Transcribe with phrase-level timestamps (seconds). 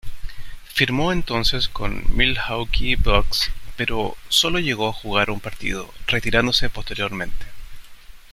[0.65, 7.45] Firmó entonces con Milwaukee Bucks, pero sólo llegó a jugar un partido, retirándose posteriormente.